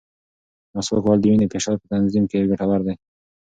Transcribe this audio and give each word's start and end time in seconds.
مسواک 0.75 1.03
وهل 1.05 1.19
د 1.21 1.25
وینې 1.29 1.45
د 1.47 1.51
فشار 1.53 1.75
په 1.81 1.85
تنظیم 1.93 2.23
کې 2.29 2.47
ګټور 2.51 2.81
دی. 2.87 2.95